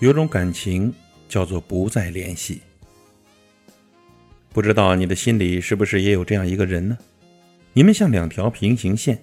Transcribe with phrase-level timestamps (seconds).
[0.00, 0.94] 有种感情
[1.28, 2.60] 叫做不再联系。
[4.52, 6.96] 不知道你的心里是不是也有这样一个人呢？
[7.72, 9.18] 你们像两条平行线，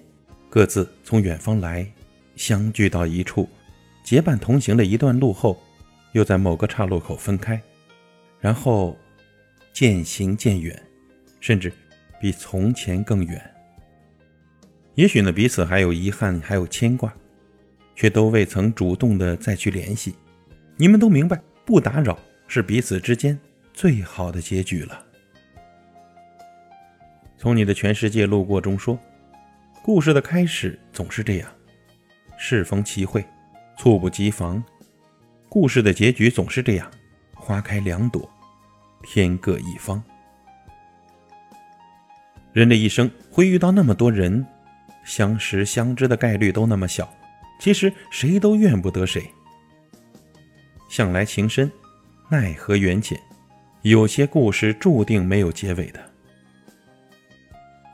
[0.50, 1.86] 各自从远方来，
[2.36, 3.48] 相聚到一处，
[4.04, 5.58] 结伴同行了一段路后，
[6.12, 7.60] 又在某个岔路口分开，
[8.38, 8.96] 然后
[9.72, 10.80] 渐行渐远，
[11.40, 11.72] 甚至
[12.20, 13.42] 比从前更远。
[14.94, 17.12] 也许呢，彼此还有遗憾，还有牵挂，
[17.94, 20.14] 却都未曾主动的再去联系。
[20.78, 23.38] 你们都明白，不打扰是彼此之间
[23.72, 25.02] 最好的结局了。
[27.38, 28.98] 从你的全世界路过中说，
[29.82, 31.48] 故事的开始总是这样，
[32.38, 33.24] 适逢其会，
[33.78, 34.62] 猝不及防；
[35.48, 36.90] 故事的结局总是这样，
[37.34, 38.28] 花开两朵，
[39.02, 40.02] 天各一方。
[42.52, 44.46] 人的一生会遇到那么多人，
[45.04, 47.10] 相识相知的概率都那么小，
[47.58, 49.30] 其实谁都怨不得谁。
[50.96, 51.70] 向来情深，
[52.30, 53.20] 奈何缘浅，
[53.82, 56.00] 有些故事注定没有结尾的。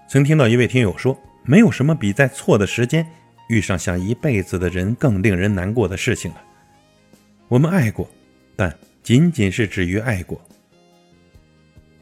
[0.09, 3.05] 曾听到一位听友说：“没有什么比在错的时间
[3.49, 6.41] 遇上想一辈子的人更令人难过的事情了。”
[7.51, 8.09] 我们爱过，
[8.55, 10.41] 但仅仅是止于爱过。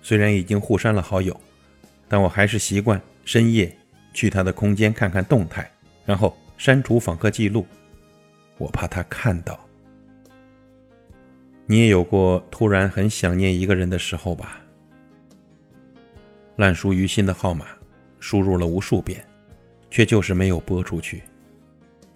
[0.02, 1.34] 虽然已经互删了好友，
[2.08, 3.74] 但我还是习惯深夜
[4.12, 5.66] 去他的空间看看动态，
[6.04, 7.66] 然后删除访客记录，
[8.58, 9.58] 我怕他看到。
[11.70, 14.60] 你也有过突然很想念一个人的时候吧？
[16.56, 17.64] 烂熟于心的号码。
[18.18, 19.24] 输入了无数遍，
[19.88, 21.22] 却就是没有拨出去。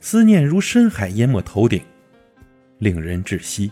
[0.00, 1.80] 思念如深海淹没头顶，
[2.78, 3.70] 令人窒息。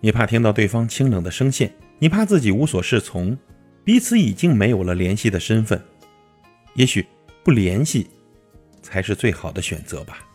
[0.00, 3.36] 你怕听到对方清冷的声线，你怕自己无所适从，
[3.84, 5.82] 彼此已经没有了联系的身份。
[6.74, 7.04] 也许
[7.42, 8.08] 不联系，
[8.82, 10.26] 才是最好的选择吧。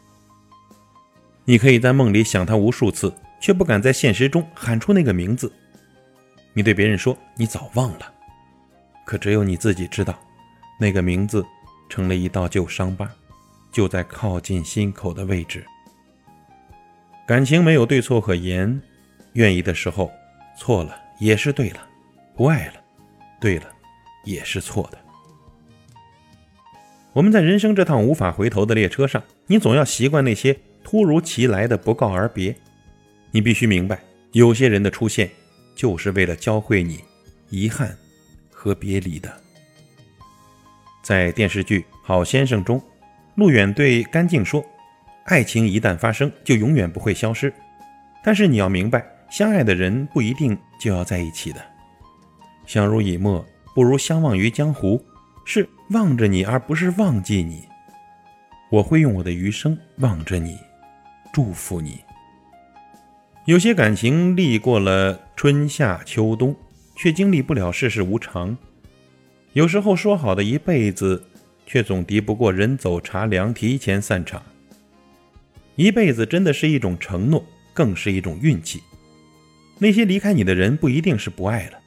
[1.46, 3.12] 你可以在梦里想他无数次，
[3.46, 5.54] 却不敢在现实中喊出那个名字。
[6.52, 8.12] 你对别人说你早忘了。
[9.06, 10.20] 可只有你自己知道，
[10.80, 11.46] 那个名字
[11.88, 13.08] 成了一道旧伤疤，
[13.72, 15.64] 就在靠近心口的位置。
[17.28, 18.82] 感情没有对错可言，
[19.34, 20.12] 愿意的时候
[20.58, 21.88] 错了也是对了，
[22.36, 22.74] 不爱了，
[23.40, 23.66] 对了
[24.24, 24.98] 也是错的。
[27.14, 32.56] 我们在人生这趟无法回头的列车上，你总要习惯那些突如其来的不告而别。
[33.32, 34.00] 你必须明白，
[34.32, 35.30] 有些人的出现
[35.76, 37.00] 就是为了教会你
[37.50, 37.96] 遗憾。
[38.58, 39.32] 和别离的，
[41.04, 42.82] 在电视剧《好先生》中，
[43.36, 44.66] 陆远对甘静说
[45.26, 47.54] ：“爱情一旦发生，就永远不会消失。
[48.24, 51.64] 但是你要明白，相爱的人不一定就要在一起的。
[52.66, 55.00] 相濡以沫不如相忘于江湖，
[55.46, 57.68] 是望着你，而不是忘记你。
[58.72, 60.58] 我会用我的余生望着你，
[61.32, 62.00] 祝福你。
[63.46, 66.56] 有些感情历过了春夏秋冬。”
[66.98, 68.58] 却经历不了世事无常，
[69.52, 71.22] 有时候说好的一辈子，
[71.66, 74.42] 却总敌不过人走茶凉，提前散场。
[75.76, 78.82] 一辈子真的是一种承诺，更是一种运气。
[79.78, 81.78] 那些离开你的人，不一定是不爱了，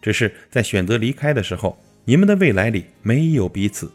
[0.00, 3.92] 只是在选择离开的时候，你们的未来里没有彼此，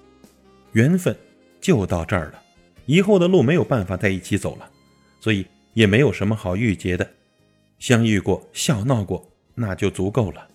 [0.74, 1.18] 缘分
[1.60, 2.40] 就到这儿了，
[2.86, 4.70] 以后的路没有办法在一起走了，
[5.20, 7.10] 所以也没有什么好郁结的。
[7.78, 10.48] 相遇过，笑闹过，那就足够了。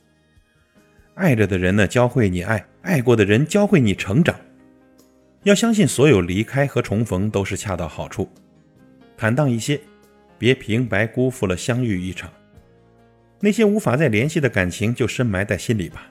[1.15, 4.35] 爱着的人呢，教会你爱；爱过的人教会你成长。
[5.45, 8.29] 要相信，所有离开和重逢都是恰到好处。
[9.17, 9.81] 坦荡一些，
[10.39, 12.31] 别平白辜负了相遇一场。
[13.41, 16.11] 那些无法再联系的感情，就深埋在心里吧。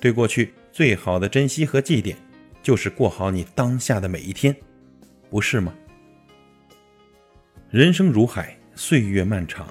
[0.00, 2.14] 对过去最好的珍惜和祭奠，
[2.62, 4.54] 就是过好你当下的每一天，
[5.30, 5.72] 不是吗？
[7.70, 9.66] 人生如海，岁月漫长，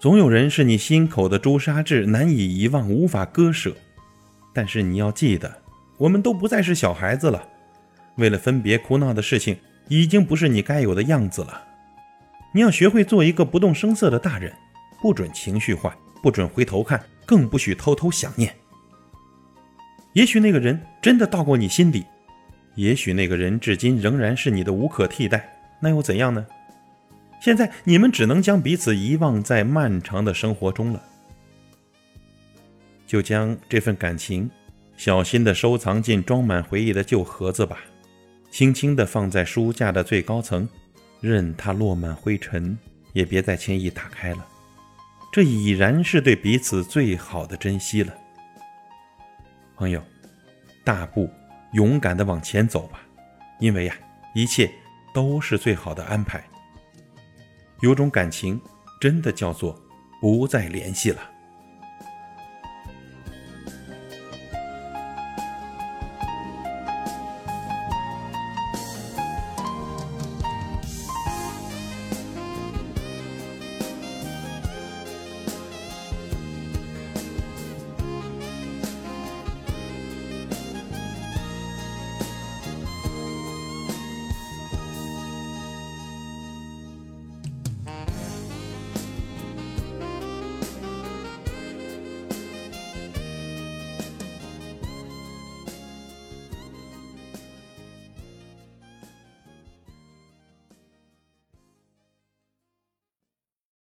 [0.00, 3.76] 总有人是你心口的朱砂痣，难以遗忘，无法割舍。
[4.54, 5.54] 但是你要记得，
[5.98, 7.46] 我们都不再是小孩子了。
[8.16, 9.54] 为了分别哭闹的事情，
[9.88, 11.62] 已经不是你该有的样子了。
[12.52, 14.50] 你要学会做一个不动声色的大人，
[15.02, 18.50] 不准情绪化，不准回头看，更不许偷偷想念。
[20.14, 22.06] 也许那个人真的到过你心底，
[22.76, 26.46] 也许那个人至今仍然是你的无可替代，那又怎样呢？
[27.40, 31.02] 现在你们只能将彼此遗忘在漫长的生活中了。
[33.06, 34.50] 就将这份感情
[34.96, 37.78] 小心地收藏进装满回忆的旧盒子吧，
[38.50, 40.68] 轻轻地放在书架的最高层，
[41.20, 42.76] 任它落满灰尘，
[43.12, 44.44] 也别再轻易打开了。
[45.30, 48.12] 这已然是对彼此最好的珍惜了。
[49.76, 50.02] 朋友，
[50.82, 51.30] 大步
[51.74, 53.00] 勇敢地往前走吧，
[53.60, 53.94] 因为呀，
[54.34, 54.68] 一切
[55.12, 56.42] 都是最好的安排。
[57.80, 58.60] 有种感情
[59.00, 59.78] 真的叫做
[60.20, 61.35] 不再联系了。